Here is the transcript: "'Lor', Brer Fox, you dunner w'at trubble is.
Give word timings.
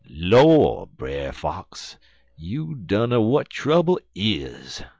"'Lor', 0.09 0.87
Brer 0.87 1.31
Fox, 1.31 1.95
you 2.35 2.73
dunner 2.73 3.17
w'at 3.17 3.49
trubble 3.51 3.99
is. 4.15 4.81